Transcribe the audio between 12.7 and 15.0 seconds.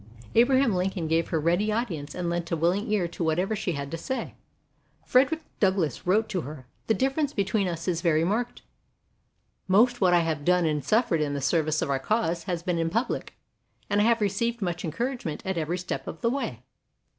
in public, and I have received much